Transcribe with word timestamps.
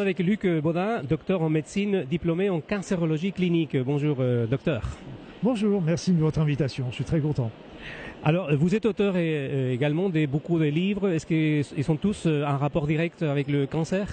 sommes 0.00 0.06
avec 0.06 0.18
Luc 0.20 0.46
Baudin, 0.46 1.02
docteur 1.02 1.42
en 1.42 1.50
médecine, 1.50 2.04
diplômé 2.08 2.48
en 2.48 2.60
cancérologie 2.60 3.32
clinique. 3.32 3.76
Bonjour, 3.76 4.16
euh, 4.20 4.46
docteur. 4.46 4.82
Bonjour, 5.42 5.82
merci 5.82 6.12
de 6.12 6.18
votre 6.20 6.40
invitation. 6.40 6.86
Je 6.90 6.94
suis 6.94 7.04
très 7.04 7.20
content. 7.20 7.50
Alors, 8.24 8.54
vous 8.56 8.74
êtes 8.74 8.86
auteur 8.86 9.14
euh, 9.16 9.72
également 9.72 10.08
de 10.08 10.24
beaucoup 10.24 10.58
de 10.58 10.64
livres. 10.64 11.10
Est-ce 11.10 11.26
qu'ils 11.26 11.84
sont 11.84 11.96
tous 11.96 12.24
euh, 12.26 12.44
en 12.44 12.56
rapport 12.56 12.86
direct 12.86 13.22
avec 13.22 13.48
le 13.48 13.66
cancer? 13.66 14.06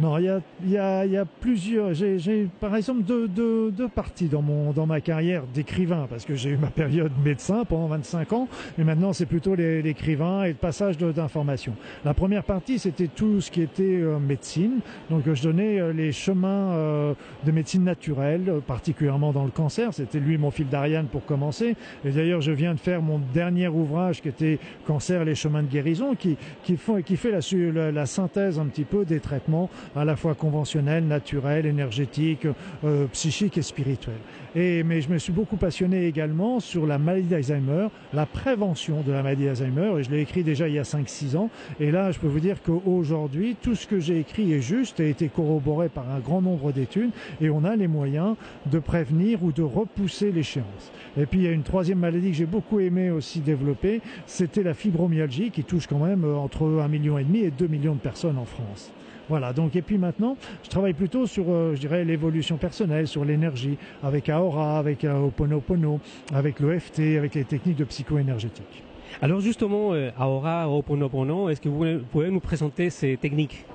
Non, 0.00 0.16
il 0.18 0.26
y 0.26 0.28
a, 0.28 0.40
y, 0.64 0.76
a, 0.76 1.06
y 1.06 1.16
a, 1.16 1.24
plusieurs. 1.24 1.92
J'ai 1.92 2.48
par 2.60 2.76
exemple 2.76 3.02
deux, 3.02 3.26
deux, 3.26 3.72
deux, 3.72 3.88
parties 3.88 4.28
dans, 4.28 4.42
mon, 4.42 4.70
dans 4.70 4.86
ma 4.86 5.00
carrière 5.00 5.42
d'écrivain, 5.52 6.06
parce 6.08 6.24
que 6.24 6.36
j'ai 6.36 6.50
eu 6.50 6.56
ma 6.56 6.68
période 6.68 7.10
médecin 7.24 7.64
pendant 7.64 7.88
25 7.88 8.32
ans, 8.32 8.48
mais 8.76 8.84
maintenant 8.84 9.12
c'est 9.12 9.26
plutôt 9.26 9.56
l'écrivain 9.56 10.44
et 10.44 10.48
le 10.48 10.54
passage 10.54 10.98
d'informations. 10.98 11.74
La 12.04 12.14
première 12.14 12.44
partie, 12.44 12.78
c'était 12.78 13.08
tout 13.08 13.40
ce 13.40 13.50
qui 13.50 13.60
était 13.60 13.82
euh, 13.82 14.20
médecine. 14.20 14.78
Donc 15.10 15.22
je 15.32 15.42
donnais 15.42 15.80
euh, 15.80 15.92
les 15.92 16.12
chemins 16.12 16.70
euh, 16.72 17.14
de 17.44 17.50
médecine 17.50 17.82
naturelle, 17.82 18.60
particulièrement 18.66 19.32
dans 19.32 19.44
le 19.44 19.50
cancer. 19.50 19.92
C'était 19.92 20.20
lui 20.20 20.38
mon 20.38 20.52
fil 20.52 20.68
d'Ariane 20.68 21.06
pour 21.06 21.24
commencer. 21.24 21.74
Et 22.04 22.10
d'ailleurs, 22.10 22.40
je 22.40 22.52
viens 22.52 22.74
de 22.74 22.80
faire 22.80 23.02
mon 23.02 23.20
dernier 23.34 23.66
ouvrage 23.66 24.22
qui 24.22 24.28
était 24.28 24.60
Cancer, 24.86 25.24
les 25.24 25.34
chemins 25.34 25.62
de 25.62 25.68
guérison, 25.68 26.14
qui, 26.14 26.36
qui, 26.62 26.76
font, 26.76 27.02
qui 27.02 27.16
fait 27.16 27.32
la, 27.32 27.90
la 27.90 28.06
synthèse 28.06 28.60
un 28.60 28.66
petit 28.66 28.84
peu 28.84 29.04
des 29.04 29.18
traitements 29.18 29.68
à 29.96 30.04
la 30.04 30.16
fois 30.16 30.34
conventionnel, 30.34 31.06
naturel, 31.06 31.66
énergétique, 31.66 32.46
euh, 32.84 33.06
psychique 33.12 33.58
et 33.58 33.62
spirituel. 33.62 34.16
Et, 34.54 34.82
mais 34.82 35.00
je 35.00 35.08
me 35.08 35.18
suis 35.18 35.32
beaucoup 35.32 35.56
passionné 35.56 36.06
également 36.06 36.60
sur 36.60 36.86
la 36.86 36.98
maladie 36.98 37.28
d'Alzheimer, 37.28 37.88
la 38.12 38.26
prévention 38.26 39.02
de 39.02 39.12
la 39.12 39.22
maladie 39.22 39.44
d'Alzheimer, 39.44 39.98
et 39.98 40.02
je 40.02 40.10
l'ai 40.10 40.20
écrit 40.20 40.42
déjà 40.42 40.68
il 40.68 40.74
y 40.74 40.78
a 40.78 40.82
5-6 40.82 41.36
ans. 41.36 41.50
Et 41.80 41.90
là, 41.90 42.10
je 42.12 42.18
peux 42.18 42.26
vous 42.26 42.40
dire 42.40 42.62
qu'aujourd'hui, 42.62 43.56
tout 43.60 43.74
ce 43.74 43.86
que 43.86 44.00
j'ai 44.00 44.18
écrit 44.18 44.52
est 44.52 44.60
juste 44.60 45.00
et 45.00 45.04
a 45.04 45.08
été 45.08 45.28
corroboré 45.28 45.88
par 45.88 46.10
un 46.10 46.18
grand 46.18 46.40
nombre 46.40 46.72
d'études, 46.72 47.10
et 47.40 47.50
on 47.50 47.64
a 47.64 47.76
les 47.76 47.88
moyens 47.88 48.36
de 48.66 48.78
prévenir 48.78 49.42
ou 49.42 49.52
de 49.52 49.62
repousser 49.62 50.32
l'échéance. 50.32 50.92
Et 51.16 51.26
puis, 51.26 51.40
il 51.40 51.44
y 51.44 51.48
a 51.48 51.52
une 51.52 51.62
troisième 51.62 51.98
maladie 51.98 52.30
que 52.30 52.36
j'ai 52.36 52.46
beaucoup 52.46 52.80
aimé 52.80 53.10
aussi 53.10 53.40
développer, 53.40 54.00
c'était 54.26 54.62
la 54.62 54.74
fibromyalgie, 54.74 55.50
qui 55.50 55.64
touche 55.64 55.86
quand 55.86 55.98
même 55.98 56.24
entre 56.24 56.64
1,5 56.64 56.88
million 56.88 57.18
et 57.18 57.50
2 57.50 57.66
millions 57.66 57.94
de 57.94 58.00
personnes 58.00 58.38
en 58.38 58.44
France. 58.44 58.92
Voilà, 59.28 59.52
donc 59.52 59.76
et 59.76 59.82
puis 59.82 59.98
maintenant, 59.98 60.36
je 60.64 60.70
travaille 60.70 60.94
plutôt 60.94 61.26
sur, 61.26 61.44
euh, 61.48 61.74
je 61.74 61.80
dirais, 61.80 62.04
l'évolution 62.04 62.56
personnelle, 62.56 63.06
sur 63.06 63.24
l'énergie, 63.24 63.76
avec 64.02 64.28
Aora, 64.30 64.78
avec 64.78 65.04
euh, 65.04 65.26
Oponopono, 65.26 66.00
avec 66.32 66.60
l'EFT, 66.60 67.18
avec 67.18 67.34
les 67.34 67.44
techniques 67.44 67.76
de 67.76 67.84
psycho-énergétique. 67.84 68.82
Alors 69.20 69.40
justement, 69.40 69.92
euh, 69.92 70.10
Aora, 70.18 70.70
Oponopono, 70.70 71.50
est-ce 71.50 71.60
que 71.60 71.68
vous 71.68 72.04
pouvez 72.10 72.30
nous 72.30 72.40
présenter 72.40 72.88
ces 72.88 73.16
techniques? 73.18 73.66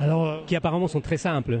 Alors, 0.00 0.44
qui 0.46 0.56
apparemment 0.56 0.88
sont 0.88 1.00
très 1.00 1.16
simples 1.16 1.60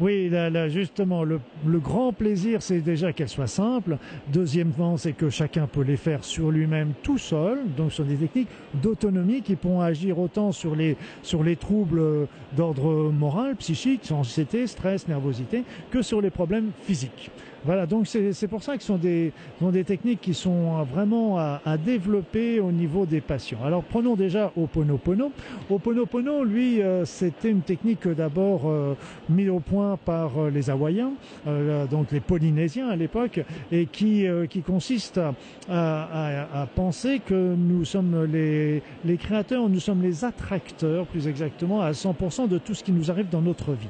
oui, 0.00 0.28
là, 0.28 0.50
là 0.50 0.68
justement, 0.68 1.24
le, 1.24 1.40
le, 1.66 1.78
grand 1.78 2.12
plaisir, 2.12 2.62
c'est 2.62 2.80
déjà 2.80 3.12
qu'elles 3.12 3.28
soient 3.28 3.46
simples. 3.46 3.98
Deuxièmement, 4.32 4.96
c'est 4.96 5.12
que 5.12 5.30
chacun 5.30 5.66
peut 5.66 5.82
les 5.82 5.96
faire 5.96 6.24
sur 6.24 6.50
lui-même 6.50 6.92
tout 7.02 7.18
seul. 7.18 7.60
Donc, 7.76 7.90
ce 7.90 7.98
sont 7.98 8.08
des 8.08 8.16
techniques 8.16 8.48
d'autonomie 8.74 9.42
qui 9.42 9.56
pourront 9.56 9.80
agir 9.80 10.18
autant 10.18 10.52
sur 10.52 10.74
les, 10.74 10.96
sur 11.22 11.42
les 11.42 11.56
troubles 11.56 12.26
d'ordre 12.56 13.10
moral, 13.10 13.56
psychique, 13.56 14.10
anxiété, 14.10 14.66
stress, 14.66 15.08
nervosité, 15.08 15.64
que 15.90 16.02
sur 16.02 16.20
les 16.20 16.30
problèmes 16.30 16.70
physiques. 16.84 17.30
Voilà, 17.64 17.86
donc 17.86 18.06
c'est 18.06 18.48
pour 18.48 18.62
ça 18.62 18.76
que 18.76 18.82
ce 18.82 18.88
sont 18.88 18.96
des, 18.96 19.32
sont 19.60 19.70
des 19.70 19.84
techniques 19.84 20.20
qui 20.20 20.34
sont 20.34 20.82
vraiment 20.84 21.38
à, 21.38 21.60
développer 21.78 22.60
au 22.60 22.72
niveau 22.72 23.06
des 23.06 23.20
patients. 23.20 23.58
Alors 23.64 23.82
prenons 23.84 24.14
déjà 24.14 24.52
Oponopono. 24.56 25.32
Oponopono, 25.70 26.44
lui, 26.44 26.82
euh, 26.82 27.04
c'était 27.04 27.50
une 27.50 27.62
technique 27.62 28.06
d'abord 28.08 28.62
euh, 28.66 28.94
mise 29.28 29.48
au 29.48 29.60
point 29.60 29.96
par 29.96 30.38
euh, 30.38 30.50
les 30.50 30.70
Hawaïens, 30.70 31.12
euh, 31.46 31.86
donc 31.86 32.12
les 32.12 32.20
Polynésiens 32.20 32.88
à 32.88 32.96
l'époque, 32.96 33.40
et 33.70 33.86
qui, 33.86 34.26
qui 34.50 34.62
consiste 34.62 35.18
à, 35.18 35.34
à, 35.68 36.62
à, 36.62 36.66
penser 36.66 37.20
que 37.24 37.54
nous 37.54 37.84
sommes 37.84 38.24
les, 38.24 38.82
les 39.04 39.16
créateurs, 39.16 39.68
nous 39.68 39.80
sommes 39.80 40.02
les 40.02 40.24
attracteurs, 40.24 41.06
plus 41.06 41.28
exactement, 41.28 41.80
à 41.80 41.92
100% 41.92 42.48
de 42.48 42.58
tout 42.58 42.74
ce 42.74 42.84
qui 42.84 42.92
nous 42.92 43.10
arrive 43.10 43.28
dans 43.28 43.42
notre 43.42 43.72
vie. 43.72 43.88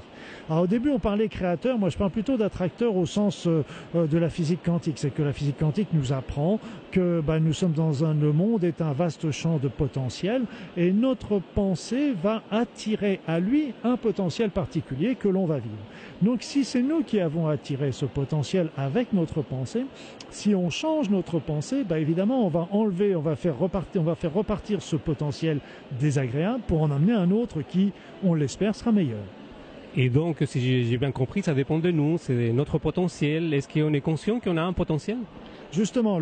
Alors 0.49 0.65
au 0.65 0.67
début 0.67 0.91
on 0.91 0.99
parlait 0.99 1.29
créateur, 1.29 1.79
moi 1.79 1.89
je 1.89 1.99
parle 1.99 2.11
plutôt 2.11 2.37
d'attracteur 2.37 2.97
au 2.97 3.07
sens 3.07 3.47
euh, 3.47 3.63
de 3.95 4.19
la 4.19 4.31
physique 4.31 4.63
quantique. 4.65 4.99
C'est 4.99 5.13
que 5.13 5.23
la 5.23 5.33
physique 5.33 5.59
quantique 5.59 5.89
nous 5.93 6.13
apprend 6.13 6.59
que 6.91 7.21
bah, 7.21 7.41
nous 7.41 7.53
sommes 7.53 7.73
dans 7.73 8.05
un 8.05 8.15
le 8.15 8.33
monde 8.33 8.65
est 8.65 8.81
un 8.81 8.93
vaste 8.93 9.31
champ 9.31 9.59
de 9.59 9.69
potentiel 9.69 10.43
et 10.77 10.93
notre 10.93 11.41
pensée 11.55 12.13
va 12.23 12.43
attirer 12.51 13.21
à 13.27 13.41
lui 13.41 13.75
un 13.85 13.97
potentiel 13.97 14.51
particulier 14.51 15.15
que 15.15 15.29
l'on 15.29 15.47
va 15.47 15.59
vivre. 15.59 15.75
Donc 16.21 16.43
si 16.43 16.65
c'est 16.65 16.83
nous 16.83 17.03
qui 17.03 17.21
avons 17.21 17.49
attiré 17.49 17.93
ce 17.93 18.05
potentiel 18.05 18.69
avec 18.77 19.13
notre 19.13 19.43
pensée, 19.43 19.87
si 20.31 20.55
on 20.55 20.71
change 20.71 21.11
notre 21.11 21.39
pensée, 21.39 21.85
bah, 21.85 21.99
évidemment 21.99 22.47
on 22.47 22.49
va 22.49 22.69
enlever, 22.71 23.17
on 23.17 23.21
va 23.21 23.37
faire 23.37 23.59
repartir, 23.59 24.01
on 24.01 24.05
va 24.05 24.15
faire 24.15 24.33
repartir 24.33 24.83
ce 24.83 24.97
potentiel 24.97 25.59
désagréable 25.99 26.63
pour 26.67 26.83
en 26.83 26.91
amener 26.91 27.13
un 27.13 27.31
autre 27.31 27.63
qui, 27.63 27.93
on 28.25 28.35
l'espère, 28.35 28.75
sera 28.75 28.93
meilleur. 28.93 29.25
Et 29.95 30.09
donc, 30.09 30.39
si 30.47 30.85
j'ai 30.87 30.97
bien 30.97 31.13
compris, 31.13 31.43
ça 31.43 31.53
dépend 31.53 31.79
de 31.79 31.91
nous, 31.91 32.17
c'est 32.19 32.51
notre 32.53 32.79
potentiel. 32.79 33.53
Est-ce 33.53 33.69
qu'on 33.69 33.93
est 33.93 34.01
conscient 34.01 34.41
qu'on 34.41 34.57
a 34.57 34.63
un 34.63 34.73
potentiel? 34.73 35.19
Justement, 35.73 36.21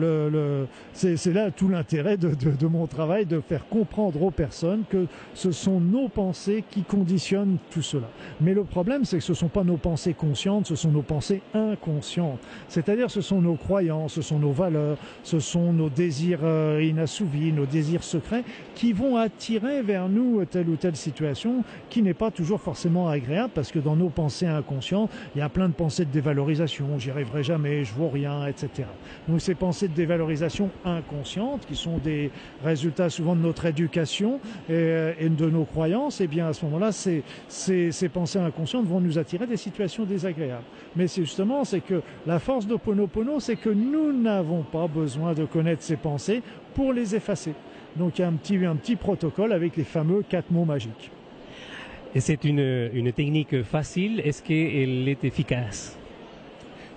c'est 0.92 1.32
là 1.32 1.50
tout 1.50 1.68
l'intérêt 1.68 2.16
de, 2.16 2.66
mon 2.66 2.86
travail, 2.86 3.26
de 3.26 3.40
faire 3.40 3.66
comprendre 3.68 4.22
aux 4.22 4.30
personnes 4.30 4.84
que 4.88 5.06
ce 5.34 5.52
sont 5.52 5.80
nos 5.80 6.08
pensées 6.08 6.64
qui 6.70 6.82
conditionnent 6.82 7.58
tout 7.70 7.82
cela. 7.82 8.08
Mais 8.40 8.54
le 8.54 8.64
problème, 8.64 9.04
c'est 9.04 9.18
que 9.18 9.24
ce 9.24 9.32
ne 9.32 9.36
sont 9.36 9.48
pas 9.48 9.64
nos 9.64 9.76
pensées 9.76 10.14
conscientes, 10.14 10.66
ce 10.66 10.74
sont 10.74 10.90
nos 10.90 11.02
pensées 11.02 11.42
inconscientes. 11.54 12.38
C'est-à-dire, 12.68 13.10
ce 13.10 13.20
sont 13.20 13.40
nos 13.40 13.54
croyances, 13.54 14.14
ce 14.14 14.22
sont 14.22 14.38
nos 14.38 14.52
valeurs, 14.52 14.96
ce 15.22 15.40
sont 15.40 15.72
nos 15.72 15.88
désirs 15.88 16.40
euh, 16.42 16.82
inassouvis, 16.82 17.52
nos 17.52 17.66
désirs 17.66 18.04
secrets, 18.04 18.44
qui 18.74 18.92
vont 18.92 19.16
attirer 19.16 19.82
vers 19.82 20.08
nous 20.08 20.44
telle 20.44 20.68
ou 20.68 20.76
telle 20.76 20.96
situation 20.96 21.64
qui 21.88 22.02
n'est 22.02 22.14
pas 22.14 22.30
toujours 22.30 22.60
forcément 22.60 23.08
agréable, 23.08 23.50
parce 23.54 23.72
que 23.72 23.78
dans 23.78 23.96
nos 23.96 24.08
pensées 24.08 24.46
inconscientes, 24.46 25.10
il 25.34 25.38
y 25.38 25.42
a 25.42 25.48
plein 25.48 25.68
de 25.68 25.74
pensées 25.74 26.04
de 26.04 26.10
dévalorisation, 26.10 26.98
j'y 26.98 27.10
arriverai 27.10 27.42
jamais, 27.42 27.84
je 27.84 27.94
vaux 27.94 28.08
rien, 28.08 28.46
etc. 28.46 28.84
ces 29.40 29.54
pensées 29.54 29.88
de 29.88 29.94
dévalorisation 29.94 30.70
inconscientes, 30.84 31.66
qui 31.66 31.76
sont 31.76 31.98
des 31.98 32.30
résultats 32.64 33.10
souvent 33.10 33.34
de 33.34 33.40
notre 33.40 33.66
éducation 33.66 34.40
et, 34.68 35.12
et 35.18 35.28
de 35.28 35.50
nos 35.50 35.64
croyances, 35.64 36.20
et 36.20 36.24
eh 36.24 36.26
bien 36.26 36.48
à 36.48 36.52
ce 36.52 36.64
moment-là, 36.66 36.92
ces, 36.92 37.22
pensées 38.12 38.38
inconscientes 38.38 38.86
vont 38.86 39.00
nous 39.00 39.18
attirer 39.18 39.46
des 39.46 39.56
situations 39.56 40.04
désagréables. 40.04 40.64
Mais 40.96 41.06
c'est 41.06 41.22
justement, 41.22 41.64
c'est 41.64 41.80
que 41.80 42.02
la 42.26 42.38
force 42.38 42.66
d'Oponopono, 42.66 43.40
c'est 43.40 43.56
que 43.56 43.70
nous 43.70 44.12
n'avons 44.12 44.62
pas 44.62 44.86
besoin 44.86 45.34
de 45.34 45.44
connaître 45.44 45.82
ces 45.82 45.96
pensées 45.96 46.42
pour 46.74 46.92
les 46.92 47.14
effacer. 47.14 47.54
Donc 47.96 48.18
il 48.18 48.22
y 48.22 48.24
a 48.24 48.28
un 48.28 48.32
petit, 48.34 48.56
un 48.64 48.76
petit 48.76 48.96
protocole 48.96 49.52
avec 49.52 49.76
les 49.76 49.84
fameux 49.84 50.22
quatre 50.28 50.50
mots 50.50 50.64
magiques. 50.64 51.10
Et 52.14 52.20
c'est 52.20 52.44
une, 52.44 52.90
une 52.92 53.12
technique 53.12 53.62
facile. 53.62 54.20
Est-ce 54.20 54.42
qu'elle 54.42 55.08
est 55.08 55.24
efficace? 55.24 55.99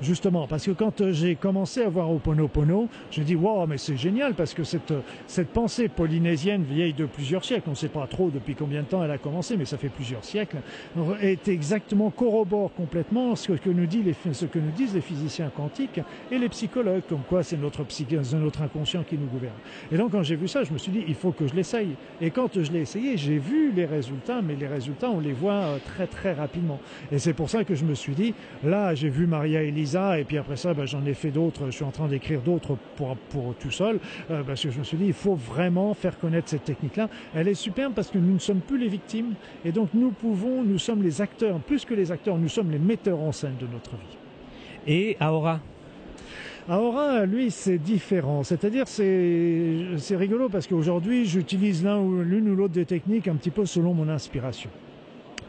Justement, 0.03 0.47
parce 0.47 0.66
que 0.66 0.72
quand 0.72 1.02
euh, 1.02 1.12
j'ai 1.12 1.36
commencé 1.36 1.81
à 1.81 1.90
voir 1.90 2.12
Oponopono, 2.12 2.88
j'ai 3.09 3.24
dit 3.24 3.36
wow, 3.36 3.66
mais 3.66 3.78
c'est 3.78 3.97
génial 3.97 4.34
parce 4.34 4.53
que 4.53 4.64
cette, 4.64 4.94
cette 5.28 5.50
pensée 5.50 5.88
polynésienne 5.88 6.64
vieille 6.64 6.94
de 6.94 7.06
plusieurs 7.06 7.44
siècles, 7.46 7.64
on 7.68 7.72
ne 7.72 7.75
sait 7.75 7.88
pas 7.88 8.06
trop 8.08 8.30
depuis 8.30 8.56
combien 8.56 8.81
de 8.81 8.88
temps 8.88 9.03
elle 9.03 9.12
a 9.12 9.18
commencé, 9.18 9.58
mais 9.58 9.66
ça 9.66 9.78
fait 9.78 9.90
plusieurs 9.90 10.24
siècles, 10.24 10.58
est 11.22 11.47
exactement 11.47 12.12
corrobore 12.12 12.74
complètement 12.74 13.36
ce 13.36 13.53
que, 13.53 13.69
nous 13.69 13.86
dit 13.86 14.03
les, 14.03 14.16
ce 14.34 14.46
que 14.46 14.59
nous 14.59 14.72
disent 14.72 14.94
les 14.94 15.02
physiciens 15.02 15.50
quantiques 15.55 16.02
et 16.32 16.38
les 16.38 16.50
psychologues, 16.50 17.03
comme 17.08 17.23
quoi 17.28 17.44
c'est 17.44 17.58
notre, 17.58 17.85
notre 18.38 18.61
inconscient 18.61 19.03
qui 19.03 19.17
nous 19.17 19.28
gouverne. 19.28 19.53
Et 19.91 19.97
donc 19.97 20.11
quand 20.11 20.23
j'ai 20.23 20.35
vu 20.35 20.47
ça, 20.47 20.64
je 20.64 20.73
me 20.73 20.78
suis 20.78 20.91
dit 20.91 21.03
il 21.08 21.16
faut 21.16 21.32
que 21.32 21.47
je 21.47 21.53
l'essaye. 21.53 21.96
Et 22.22 22.32
quand 22.32 22.61
je 22.61 22.72
l'ai 22.72 22.82
essayé, 22.82 23.17
j'ai 23.17 23.38
vu 23.38 23.72
les 23.72 23.85
résultats, 23.85 24.41
mais 24.41 24.55
les 24.55 24.67
résultats 24.67 25.09
on 25.09 25.20
les 25.20 25.34
voit 25.34 25.53
euh, 25.53 25.78
très 25.85 26.08
très 26.08 26.34
rapidement. 26.34 26.79
Et 27.11 27.20
c'est 27.20 27.34
pour 27.34 27.50
ça 27.50 27.64
que 27.64 27.76
je 27.76 27.85
me 27.85 27.94
suis 27.94 28.14
dit 28.14 28.34
là 28.64 28.96
j'ai 28.96 29.09
vu 29.09 29.28
Maria 29.28 29.61
Elisa 29.64 29.92
et 29.95 30.23
puis 30.23 30.37
après 30.37 30.55
ça, 30.55 30.73
ben, 30.73 30.85
j'en 30.85 31.05
ai 31.05 31.13
fait 31.13 31.31
d'autres. 31.31 31.66
Je 31.67 31.72
suis 31.72 31.84
en 31.84 31.91
train 31.91 32.07
d'écrire 32.07 32.41
d'autres 32.41 32.78
pour, 32.95 33.16
pour 33.29 33.55
tout 33.55 33.72
seul, 33.72 33.99
euh, 34.31 34.43
parce 34.43 34.61
que 34.61 34.72
je 34.72 34.79
me 34.79 34.84
suis 34.84 34.97
dit, 34.97 35.05
il 35.05 35.13
faut 35.13 35.35
vraiment 35.35 35.93
faire 35.93 36.19
connaître 36.19 36.49
cette 36.49 36.66
technique-là. 36.66 37.09
Elle 37.35 37.47
est 37.47 37.53
superbe 37.53 37.93
parce 37.93 38.09
que 38.09 38.17
nous 38.17 38.34
ne 38.34 38.40
sommes 38.40 38.61
plus 38.61 38.78
les 38.78 38.87
victimes, 38.87 39.34
et 39.66 39.72
donc 39.72 39.90
nous 39.93 40.11
pouvons, 40.11 40.63
nous 40.63 40.79
sommes 40.79 41.03
les 41.03 41.22
acteurs, 41.22 41.59
plus 41.59 41.85
que 41.85 41.93
les 41.93 42.11
acteurs, 42.11 42.37
nous 42.37 42.49
sommes 42.49 42.72
les 42.72 42.79
metteurs 42.79 43.19
en 43.19 43.31
scène 43.31 43.55
de 43.59 43.67
notre 43.72 43.91
vie. 43.91 44.17
Et 44.87 45.17
Aura 45.22 45.59
Aura, 46.69 47.25
lui, 47.25 47.51
c'est 47.51 47.78
différent. 47.78 48.43
C'est-à-dire, 48.43 48.87
c'est 48.87 50.16
rigolo 50.16 50.47
parce 50.47 50.66
qu'aujourd'hui, 50.66 51.25
j'utilise 51.25 51.84
l'un 51.84 51.99
ou 51.99 52.22
l'une 52.22 52.49
ou 52.49 52.55
l'autre 52.55 52.73
des 52.73 52.85
techniques 52.85 53.28
un 53.28 53.35
petit 53.35 53.51
peu 53.51 53.66
selon 53.66 53.93
mon 53.93 54.07
inspiration. 54.07 54.69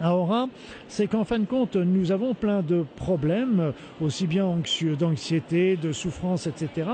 Aura, 0.02 0.48
c'est 0.88 1.06
qu'en 1.06 1.24
fin 1.24 1.38
de 1.38 1.44
compte, 1.44 1.76
nous 1.76 2.12
avons 2.12 2.34
plein 2.34 2.62
de 2.62 2.84
problèmes, 2.96 3.72
aussi 4.00 4.26
bien 4.26 4.44
anxieux, 4.44 4.96
d'anxiété, 4.96 5.76
de 5.76 5.92
souffrance, 5.92 6.46
etc., 6.46 6.90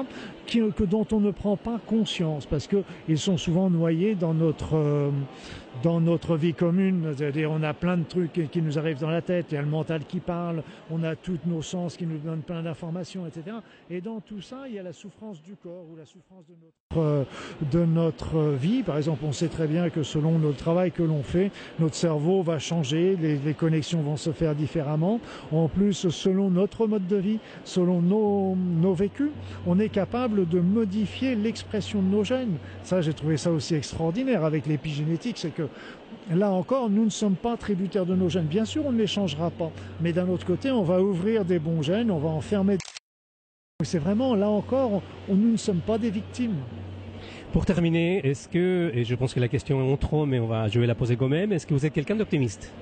que 0.50 0.84
dont 0.84 1.06
on 1.12 1.20
ne 1.20 1.30
prend 1.30 1.56
pas 1.56 1.78
conscience, 1.86 2.44
parce 2.46 2.66
qu'ils 2.66 3.18
sont 3.18 3.36
souvent 3.36 3.70
noyés 3.70 4.14
dans 4.16 4.34
notre, 4.34 4.76
euh, 4.76 5.10
dans 5.82 6.00
notre 6.00 6.36
vie 6.36 6.54
commune. 6.54 7.12
C'est-à-dire, 7.16 7.50
on 7.50 7.62
a 7.62 7.74
plein 7.74 7.96
de 7.96 8.04
trucs 8.04 8.50
qui 8.50 8.62
nous 8.62 8.78
arrivent 8.78 9.00
dans 9.00 9.10
la 9.10 9.22
tête. 9.22 9.46
Il 9.50 9.54
y 9.54 9.58
a 9.58 9.62
le 9.62 9.68
mental 9.68 10.04
qui 10.04 10.20
parle, 10.20 10.62
on 10.90 11.02
a 11.02 11.16
tous 11.16 11.38
nos 11.46 11.62
sens 11.62 11.96
qui 11.96 12.06
nous 12.06 12.18
donnent 12.18 12.42
plein 12.42 12.62
d'informations, 12.62 13.26
etc. 13.26 13.56
Et 13.88 14.00
dans 14.00 14.20
tout 14.20 14.40
ça, 14.40 14.64
il 14.68 14.74
y 14.74 14.78
a 14.78 14.82
la 14.82 14.92
souffrance 14.92 15.42
du 15.42 15.56
corps 15.56 15.84
ou 15.90 15.96
la 15.96 16.04
souffrance 16.04 16.44
de 16.48 17.84
notre, 17.84 18.36
euh, 18.36 18.56
vie. 18.56 18.82
Par 18.82 18.96
exemple, 18.96 19.24
on 19.24 19.32
sait 19.32 19.48
très 19.48 19.66
bien 19.66 19.90
que 19.90 20.02
selon 20.02 20.38
le 20.38 20.52
travail 20.52 20.90
que 20.90 21.02
l'on 21.02 21.22
fait, 21.22 21.50
notre 21.78 21.94
cerveau 21.94 22.42
va 22.42 22.58
changer, 22.58 23.16
les, 23.16 23.36
les, 23.36 23.54
connexions 23.54 24.02
vont 24.02 24.16
se 24.16 24.32
faire 24.32 24.54
différemment. 24.54 25.20
En 25.52 25.68
plus, 25.68 26.08
selon 26.08 26.50
notre 26.50 26.86
mode 26.86 27.06
de 27.06 27.16
vie, 27.16 27.38
selon 27.64 28.00
nos, 28.00 28.56
nos 28.56 28.94
vécus, 28.94 29.30
on 29.66 29.78
est 29.78 29.88
capable 29.88 30.48
de 30.48 30.60
modifier 30.60 31.34
l'expression 31.34 32.02
de 32.02 32.08
nos 32.08 32.24
gènes. 32.24 32.56
Ça, 32.82 33.00
j'ai 33.00 33.14
trouvé 33.14 33.36
ça 33.36 33.50
aussi 33.50 33.74
extraordinaire 33.74 34.44
avec 34.44 34.66
l'épigénétique, 34.66 35.38
c'est 35.38 35.54
que 35.54 35.59
là 36.30 36.50
encore, 36.50 36.90
nous 36.90 37.04
ne 37.04 37.10
sommes 37.10 37.36
pas 37.36 37.56
tributaires 37.56 38.06
de 38.06 38.14
nos 38.14 38.28
gènes. 38.28 38.46
Bien 38.46 38.64
sûr, 38.64 38.84
on 38.86 38.92
ne 38.92 38.98
les 38.98 39.06
changera 39.06 39.50
pas, 39.50 39.70
mais 40.00 40.12
d'un 40.12 40.28
autre 40.28 40.46
côté, 40.46 40.70
on 40.70 40.82
va 40.82 41.00
ouvrir 41.00 41.44
des 41.44 41.58
bons 41.58 41.82
gènes, 41.82 42.10
on 42.10 42.18
va 42.18 42.28
enfermer. 42.28 42.78
C'est 43.82 43.98
vraiment, 43.98 44.34
là 44.34 44.48
encore, 44.48 45.02
nous 45.28 45.52
ne 45.52 45.56
sommes 45.56 45.80
pas 45.80 45.98
des 45.98 46.10
victimes. 46.10 46.56
Pour 47.52 47.66
terminer, 47.66 48.24
est-ce 48.24 48.48
que, 48.48 48.92
et 48.94 49.04
je 49.04 49.14
pense 49.14 49.34
que 49.34 49.40
la 49.40 49.48
question 49.48 49.92
est 49.92 49.96
trop, 49.96 50.26
mais 50.26 50.38
on 50.38 50.46
va, 50.46 50.68
je 50.68 50.78
vais 50.78 50.86
la 50.86 50.94
poser 50.94 51.16
quand 51.16 51.28
même, 51.28 51.52
est-ce 51.52 51.66
que 51.66 51.74
vous 51.74 51.84
êtes 51.84 51.92
quelqu'un 51.92 52.16
d'optimiste? 52.16 52.72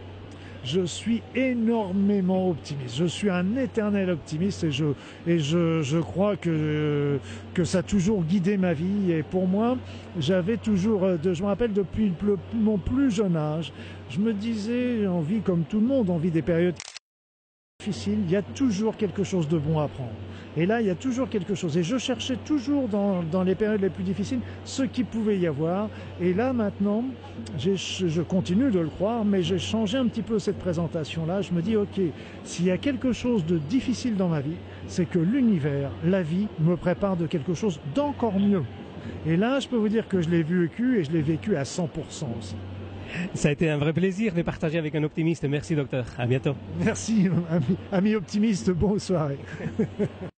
Je 0.64 0.84
suis 0.84 1.22
énormément 1.34 2.50
optimiste. 2.50 2.96
Je 2.96 3.04
suis 3.04 3.30
un 3.30 3.56
éternel 3.56 4.10
optimiste 4.10 4.64
et 4.64 4.70
je, 4.70 4.86
et 5.26 5.38
je, 5.38 5.82
je 5.82 5.98
crois 5.98 6.36
que, 6.36 7.18
que 7.54 7.64
ça 7.64 7.78
a 7.78 7.82
toujours 7.82 8.22
guidé 8.24 8.56
ma 8.56 8.72
vie. 8.72 9.12
Et 9.12 9.22
pour 9.22 9.46
moi, 9.46 9.76
j'avais 10.18 10.56
toujours, 10.56 11.06
je 11.22 11.42
me 11.42 11.46
rappelle 11.46 11.72
depuis 11.72 12.12
mon 12.54 12.78
plus 12.78 13.10
jeune 13.10 13.36
âge, 13.36 13.72
je 14.10 14.18
me 14.18 14.32
disais, 14.32 15.06
on 15.06 15.20
vit 15.20 15.40
comme 15.40 15.64
tout 15.64 15.80
le 15.80 15.86
monde, 15.86 16.10
on 16.10 16.18
vit 16.18 16.30
des 16.30 16.42
périodes 16.42 16.76
difficiles, 17.80 18.18
il 18.24 18.30
y 18.30 18.36
a 18.36 18.42
toujours 18.42 18.96
quelque 18.96 19.22
chose 19.22 19.48
de 19.48 19.58
bon 19.58 19.78
à 19.78 19.88
prendre. 19.88 20.10
Et 20.58 20.66
là, 20.66 20.80
il 20.80 20.88
y 20.88 20.90
a 20.90 20.96
toujours 20.96 21.28
quelque 21.28 21.54
chose. 21.54 21.78
Et 21.78 21.84
je 21.84 21.98
cherchais 21.98 22.36
toujours 22.36 22.88
dans, 22.88 23.22
dans 23.22 23.44
les 23.44 23.54
périodes 23.54 23.80
les 23.80 23.90
plus 23.90 24.02
difficiles 24.02 24.40
ce 24.64 24.82
qu'il 24.82 25.04
pouvait 25.04 25.38
y 25.38 25.46
avoir. 25.46 25.88
Et 26.20 26.34
là, 26.34 26.52
maintenant, 26.52 27.04
je 27.56 28.22
continue 28.22 28.72
de 28.72 28.80
le 28.80 28.88
croire, 28.88 29.24
mais 29.24 29.44
j'ai 29.44 29.60
changé 29.60 29.98
un 29.98 30.08
petit 30.08 30.22
peu 30.22 30.40
cette 30.40 30.58
présentation-là. 30.58 31.42
Je 31.42 31.52
me 31.52 31.62
dis, 31.62 31.76
OK, 31.76 32.00
s'il 32.42 32.64
y 32.64 32.72
a 32.72 32.76
quelque 32.76 33.12
chose 33.12 33.46
de 33.46 33.58
difficile 33.58 34.16
dans 34.16 34.28
ma 34.28 34.40
vie, 34.40 34.56
c'est 34.88 35.08
que 35.08 35.20
l'univers, 35.20 35.92
la 36.04 36.22
vie, 36.22 36.48
me 36.58 36.76
prépare 36.76 37.16
de 37.16 37.28
quelque 37.28 37.54
chose 37.54 37.78
d'encore 37.94 38.40
mieux. 38.40 38.64
Et 39.26 39.36
là, 39.36 39.60
je 39.60 39.68
peux 39.68 39.76
vous 39.76 39.88
dire 39.88 40.08
que 40.08 40.20
je 40.20 40.28
l'ai 40.28 40.42
vécu 40.42 40.98
et 40.98 41.04
je 41.04 41.12
l'ai 41.12 41.22
vécu 41.22 41.56
à 41.56 41.62
100% 41.62 41.86
aussi. 42.36 42.56
Ça 43.32 43.48
a 43.48 43.52
été 43.52 43.70
un 43.70 43.78
vrai 43.78 43.92
plaisir 43.92 44.34
de 44.34 44.42
partager 44.42 44.76
avec 44.76 44.92
un 44.96 45.04
optimiste. 45.04 45.44
Merci 45.44 45.76
docteur. 45.76 46.04
À 46.18 46.26
bientôt. 46.26 46.56
Merci 46.84 47.28
ami, 47.48 47.76
ami 47.92 48.14
optimiste. 48.16 48.70
Bonne 48.70 48.98
soirée. 48.98 49.38